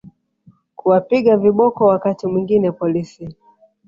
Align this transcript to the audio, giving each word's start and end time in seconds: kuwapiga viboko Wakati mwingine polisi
kuwapiga 0.77 1.33
viboko 1.43 1.81
Wakati 1.93 2.23
mwingine 2.27 2.71
polisi 2.79 3.25